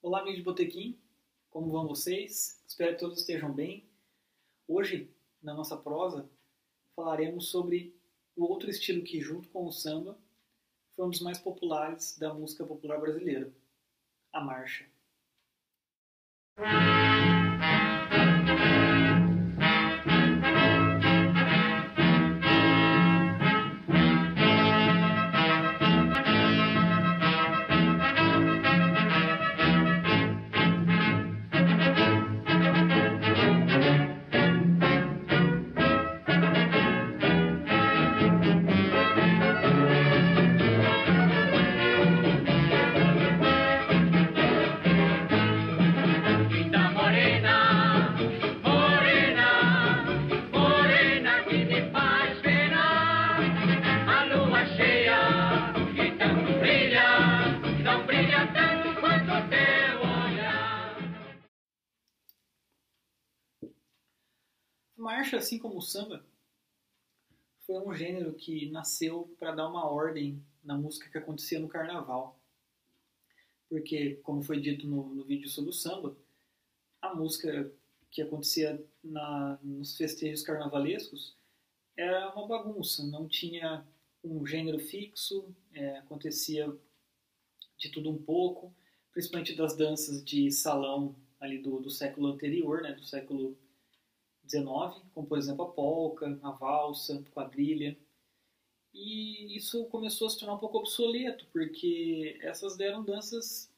[0.00, 0.98] Olá, amigos de Botequim,
[1.50, 2.64] como vão vocês?
[2.66, 3.86] Espero que todos estejam bem.
[4.66, 6.26] Hoje, na nossa prosa,
[6.96, 7.94] falaremos sobre
[8.34, 10.18] o outro estilo que, junto com o samba,
[10.96, 13.52] foi um dos mais populares da música popular brasileira,
[14.32, 14.90] a marcha.
[16.58, 17.41] Thank you.
[65.36, 66.24] Assim como o samba,
[67.60, 72.38] foi um gênero que nasceu para dar uma ordem na música que acontecia no carnaval.
[73.68, 76.16] Porque, como foi dito no, no vídeo sobre o samba,
[77.00, 77.72] a música
[78.10, 81.36] que acontecia na, nos festejos carnavalescos
[81.96, 83.86] era uma bagunça, não tinha
[84.22, 86.72] um gênero fixo, é, acontecia
[87.76, 88.74] de tudo um pouco,
[89.12, 93.56] principalmente das danças de salão ali do, do século anterior, né, do século
[94.48, 97.96] XIX, como por exemplo a polca, a valsa, quadrilha.
[98.94, 103.72] E isso começou a se tornar um pouco obsoleto, porque essas eram danças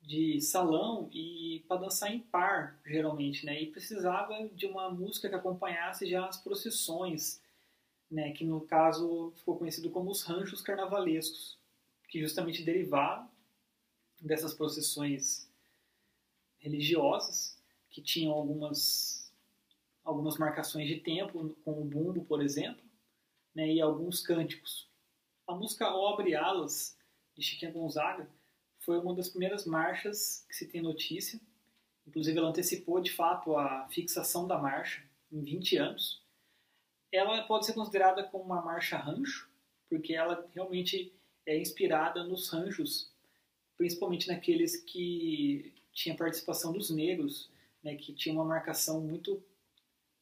[0.00, 3.60] de salão e para dançar em par, geralmente, né?
[3.60, 7.42] E precisava de uma música que acompanhasse já as procissões,
[8.10, 8.32] né?
[8.32, 11.58] Que no caso ficou conhecido como os ranchos carnavalescos,
[12.08, 13.28] que justamente derivaram
[14.20, 15.50] dessas procissões
[16.58, 17.55] religiosas,
[17.96, 19.32] que tinham algumas
[20.04, 22.84] algumas marcações de tempo, com o bumbo, por exemplo,
[23.54, 23.72] né?
[23.72, 24.88] E alguns cânticos.
[25.48, 26.96] A música Obre Alas,
[27.34, 28.28] de Chiquinha Gonzaga,
[28.80, 31.40] foi uma das primeiras marchas que se tem notícia.
[32.06, 35.02] Inclusive, ela antecipou de fato a fixação da marcha
[35.32, 36.22] em 20 anos.
[37.10, 39.50] Ela pode ser considerada como uma marcha rancho,
[39.88, 41.12] porque ela realmente
[41.46, 43.10] é inspirada nos ranchos,
[43.76, 47.50] principalmente naqueles que tinha participação dos negros,
[47.86, 49.40] né, que tinha uma marcação muito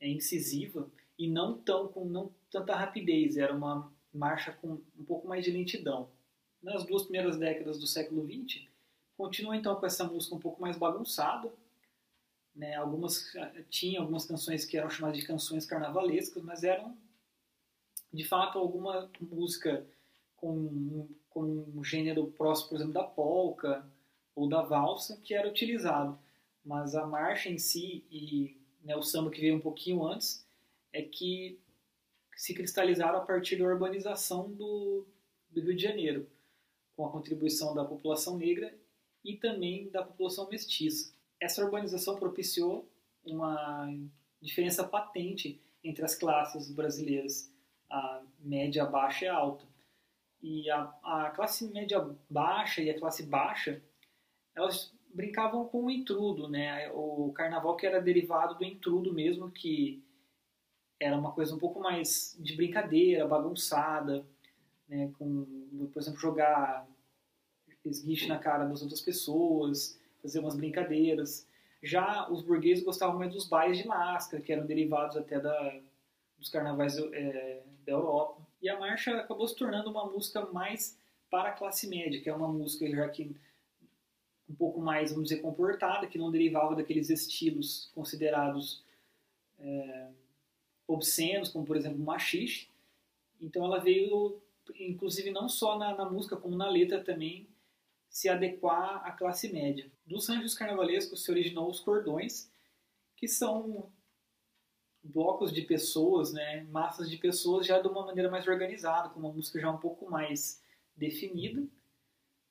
[0.00, 3.36] é, incisiva e não tão com não tanta rapidez.
[3.36, 6.08] Era uma marcha com um pouco mais de lentidão
[6.62, 8.66] nas duas primeiras décadas do século XX,
[9.16, 11.52] continua então com essa música um pouco mais bagunçada.
[12.54, 12.74] Né?
[12.74, 13.32] Algumas
[13.68, 16.96] tinha algumas canções que eram chamadas de canções carnavalescas, mas eram
[18.12, 19.86] de fato alguma música
[20.36, 21.42] com, com
[21.74, 23.86] um gênero próximo, por exemplo, da polca
[24.34, 26.18] ou da valsa que era utilizado.
[26.64, 30.46] Mas a marcha em si e né, o samba que veio um pouquinho antes
[30.92, 31.58] é que
[32.36, 35.06] se cristalizaram a partir da urbanização do,
[35.50, 36.28] do Rio de Janeiro
[36.96, 38.74] com a contribuição da população negra
[39.24, 41.14] e também da população mestiça.
[41.38, 42.88] Essa urbanização propiciou
[43.24, 43.92] uma
[44.40, 47.52] diferença patente entre as classes brasileiras,
[47.88, 49.64] a média, a baixa e a alta.
[50.42, 51.98] E a, a classe média
[52.28, 53.82] baixa e a classe baixa,
[54.54, 56.90] elas brincavam com o intrudo, né?
[56.92, 60.02] O carnaval que era derivado do intrudo mesmo, que
[60.98, 64.26] era uma coisa um pouco mais de brincadeira, bagunçada,
[64.88, 65.10] né?
[65.18, 65.46] Com,
[65.92, 66.86] por exemplo, jogar
[67.84, 71.46] esguiche na cara das outras pessoas, fazer umas brincadeiras.
[71.82, 75.80] Já os burgueses gostavam mais dos bailes de máscara, que eram derivados até da,
[76.36, 78.46] dos carnavais é, da Europa.
[78.60, 80.98] E a marcha acabou se tornando uma música mais
[81.30, 83.34] para a classe média, que é uma música já que
[84.50, 88.84] um pouco mais, vamos dizer, comportada, que não derivava daqueles estilos considerados
[89.60, 90.08] é,
[90.88, 92.68] obscenos, como por exemplo o machixe.
[93.40, 94.42] Então ela veio,
[94.74, 97.46] inclusive não só na, na música, como na letra também,
[98.08, 99.88] se adequar à classe média.
[100.04, 102.50] Dos ranchos carnavalescos se originou os cordões,
[103.16, 103.88] que são
[105.02, 109.32] blocos de pessoas, né, massas de pessoas já de uma maneira mais organizada, com uma
[109.32, 110.60] música já um pouco mais
[110.96, 111.64] definida,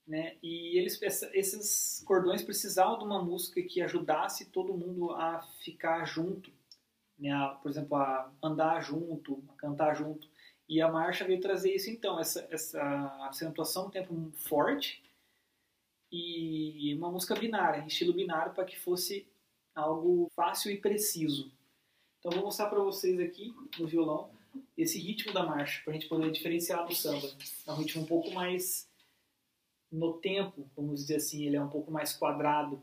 [0.09, 0.99] né, e eles,
[1.33, 6.51] esses cordões precisavam de uma música que ajudasse todo mundo a ficar junto,
[7.19, 10.27] né, a, por exemplo, a andar junto, a cantar junto,
[10.67, 12.81] e a marcha veio trazer isso então, essa, essa
[13.29, 15.03] acentuação um tempo forte,
[16.11, 19.27] e uma música binária, estilo binário, para que fosse
[19.75, 21.51] algo fácil e preciso.
[22.17, 24.31] Então vou mostrar para vocês aqui no violão
[24.75, 27.29] esse ritmo da marcha, para a gente poder diferenciar do samba.
[27.67, 28.88] É um ritmo um pouco mais
[29.91, 32.81] no tempo, vamos dizer assim, ele é um pouco mais quadrado,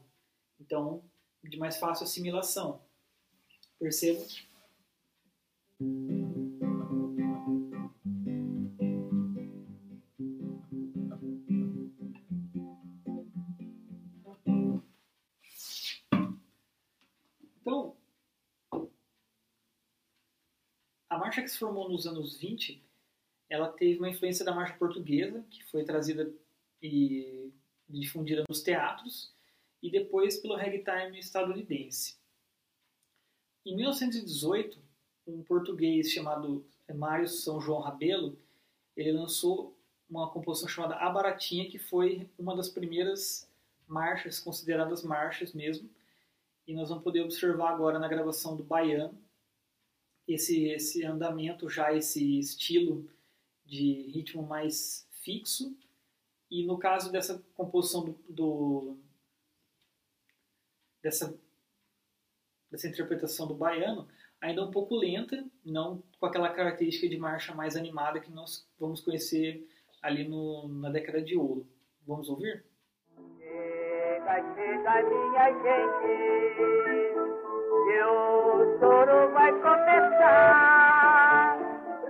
[0.61, 1.03] então
[1.43, 2.81] de mais fácil assimilação.
[3.79, 4.25] Perceba?
[17.61, 17.97] Então,
[21.08, 22.82] a marcha que se formou nos anos 20,
[23.49, 26.32] ela teve uma influência da marcha portuguesa, que foi trazida
[26.82, 27.52] e
[27.88, 29.32] difundida nos teatros,
[29.82, 32.17] e depois pelo ragtime estadunidense.
[33.64, 34.78] Em 1918,
[35.26, 36.64] um português chamado
[36.94, 38.38] Mário São João Rabelo,
[38.96, 39.76] ele lançou
[40.08, 43.50] uma composição chamada A Baratinha, que foi uma das primeiras
[43.87, 45.90] marchas, consideradas marchas mesmo,
[46.67, 49.17] e nós vamos poder observar agora na gravação do Baiano
[50.26, 53.08] esse, esse andamento, já esse estilo
[53.64, 55.76] de ritmo mais fixo,
[56.50, 58.96] e no caso dessa composição do, do
[61.02, 61.38] dessa,
[62.70, 64.08] dessa interpretação do baiano,
[64.40, 69.00] ainda um pouco lenta, não com aquela característica de marcha mais animada que nós vamos
[69.00, 69.66] conhecer
[70.02, 71.66] ali no, na década de ouro.
[72.06, 72.64] Vamos ouvir?
[73.38, 76.10] Chega, chega, minha gente,
[77.87, 80.76] que o choro vai começar.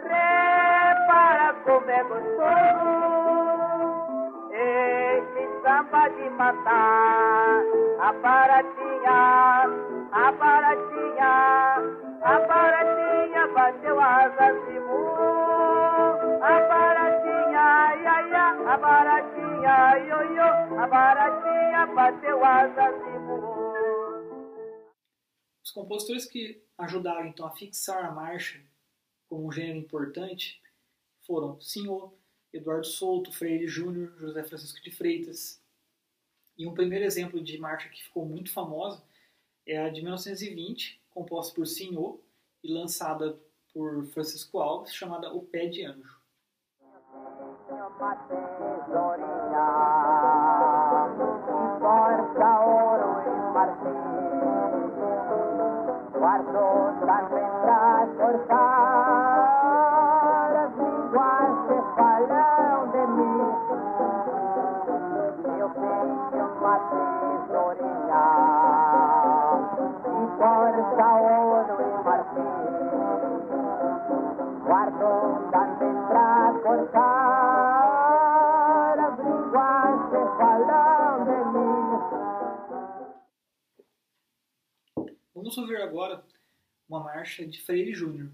[0.03, 2.66] Repara como é gostoso
[5.76, 7.62] samba de matar.
[8.00, 9.19] A baratinha,
[10.12, 11.32] a baratinha,
[12.23, 15.05] a baratinha bateu asas de mu.
[16.43, 18.34] A baratinha, ai, ai,
[18.67, 23.37] a baratinha, ioiô, a baratinha bateu asas de mu.
[25.62, 28.58] Os compositores que ajudaram então a fixar a marcha
[29.28, 30.62] como um gênero importante
[31.26, 32.14] foram Senhor,
[32.52, 35.66] Eduardo Souto, Freire Júnior, José Francisco de Freitas.
[36.58, 39.03] E um primeiro exemplo de marcha que ficou muito famosa
[39.67, 42.20] é a de 1920, composta por Senhor
[42.62, 43.38] e lançada
[43.73, 46.17] por Francisco Alves, chamada O Pé de Anjo.
[85.35, 86.25] Vamos ouvir agora
[86.89, 88.31] uma marcha de Freire Júnior.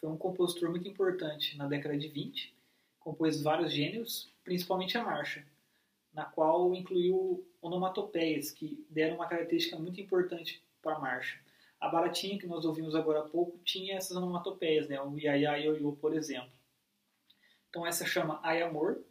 [0.00, 2.54] Foi um compositor muito importante na década de 20,
[2.98, 5.44] compôs vários gêneros, principalmente a marcha,
[6.12, 11.38] na qual incluiu onomatopeias, que deram uma característica muito importante para a marcha.
[11.80, 15.00] A baratinha que nós ouvimos agora há pouco tinha essas onomatopeias, né?
[15.00, 16.50] o iaiá ioiô, por exemplo.
[17.68, 19.04] Então essa chama Ai Amor,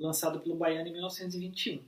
[0.00, 1.84] lançado pelo Baiano em 1921.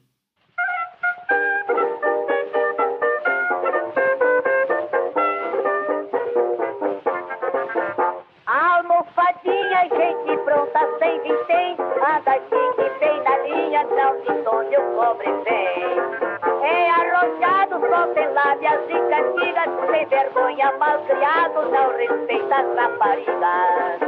[8.45, 11.77] Almofadinha, gente pronta, sem vintém.
[11.81, 16.26] Anda chique, bem na linha, não de onde o cobre vem.
[17.97, 19.71] Só lábias e cantigas.
[19.91, 24.01] Sem vergonha, malcriado, não respeita as raparigas.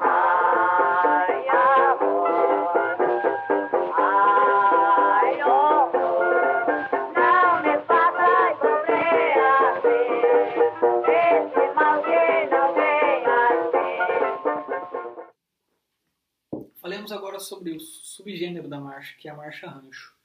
[0.00, 2.96] Ai, amor.
[3.98, 6.64] Ai, horror.
[7.14, 10.08] Não me faça sofrer assim.
[11.12, 14.00] Esse mal que não vem assim.
[16.80, 20.19] Falemos agora sobre o subgênero da marcha, que é a marcha rancho.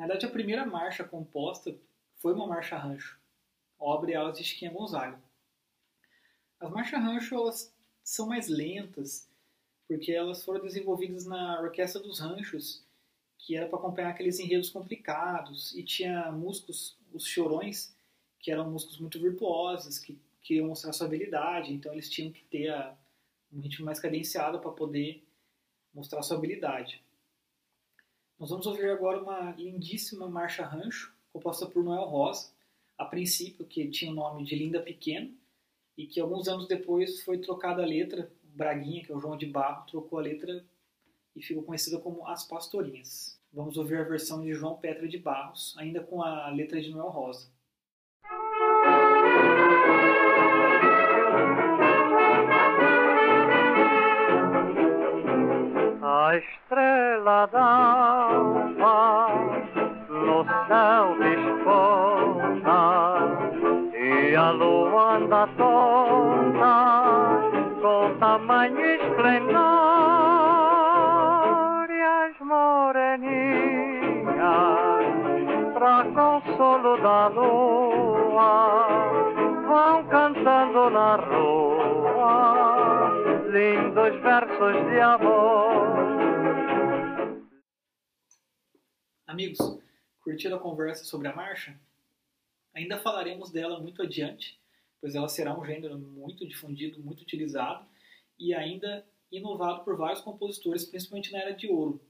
[0.00, 1.76] Na verdade, a primeira marcha composta
[2.16, 3.20] foi uma marcha rancho,
[3.78, 5.20] obra e aulas de Chiquinha Gonzaga.
[6.58, 9.28] As marchas rancho elas são mais lentas,
[9.86, 12.82] porque elas foram desenvolvidas na Orquestra dos Ranchos,
[13.36, 17.94] que era para acompanhar aqueles enredos complicados, e tinha músicos, os chorões,
[18.38, 22.70] que eram músicos muito virtuosos, que queriam mostrar sua habilidade, então eles tinham que ter
[22.70, 22.96] a-
[23.52, 25.22] um ritmo mais cadenciado para poder
[25.92, 27.04] mostrar sua habilidade.
[28.40, 32.50] Nós vamos ouvir agora uma lindíssima marcha rancho, composta por Noel Rosa,
[32.96, 35.30] a princípio que tinha o nome de Linda Pequena,
[35.94, 39.44] e que alguns anos depois foi trocada a letra, Braguinha, que é o João de
[39.44, 40.64] Barro, trocou a letra
[41.36, 43.38] e ficou conhecida como As Pastorinhas.
[43.52, 47.10] Vamos ouvir a versão de João Petra de Barros, ainda com a letra de Noel
[47.10, 47.52] Rosa.
[56.30, 58.98] A estrela d'alva
[60.08, 62.82] no céu desponta
[63.92, 66.74] e a lua anda tonta
[67.82, 69.58] com tamanho esplendor
[71.90, 73.10] e as moreninhas
[75.74, 78.86] pra consolo da lua
[79.66, 82.70] vão cantando na rua
[83.50, 86.19] lindos versos de amor.
[89.30, 89.58] Amigos,
[90.24, 91.80] curtiram a conversa sobre a marcha?
[92.74, 94.60] Ainda falaremos dela muito adiante,
[95.00, 97.88] pois ela será um gênero muito difundido, muito utilizado
[98.36, 102.04] e ainda inovado por vários compositores, principalmente na Era de Ouro.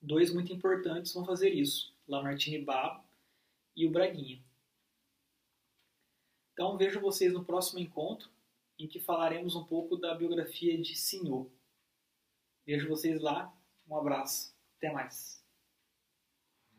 [0.00, 3.04] Dois muito importantes vão fazer isso, Lamartine Babo
[3.76, 4.42] e o Braguinha.
[6.54, 8.30] Então vejo vocês no próximo encontro,
[8.78, 11.50] em que falaremos um pouco da biografia de Senhor.
[12.64, 13.54] Vejo vocês lá.
[13.86, 14.56] Um abraço.
[14.78, 15.43] Até mais.